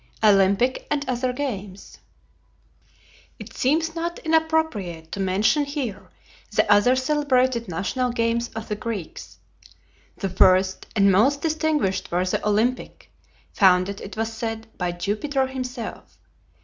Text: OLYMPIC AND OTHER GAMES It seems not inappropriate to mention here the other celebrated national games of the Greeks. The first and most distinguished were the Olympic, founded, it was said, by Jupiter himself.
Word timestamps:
OLYMPIC 0.23 0.87
AND 0.89 1.07
OTHER 1.07 1.31
GAMES 1.31 1.99
It 3.37 3.53
seems 3.53 3.93
not 3.93 4.17
inappropriate 4.25 5.11
to 5.11 5.19
mention 5.19 5.63
here 5.63 6.09
the 6.55 6.65
other 6.73 6.95
celebrated 6.95 7.67
national 7.67 8.11
games 8.11 8.47
of 8.55 8.67
the 8.67 8.75
Greeks. 8.75 9.37
The 10.17 10.29
first 10.29 10.87
and 10.95 11.11
most 11.11 11.43
distinguished 11.43 12.09
were 12.11 12.25
the 12.25 12.43
Olympic, 12.47 13.11
founded, 13.53 14.01
it 14.01 14.17
was 14.17 14.33
said, 14.33 14.65
by 14.75 14.91
Jupiter 14.91 15.45
himself. 15.45 16.17